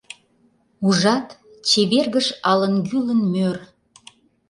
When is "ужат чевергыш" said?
0.85-2.27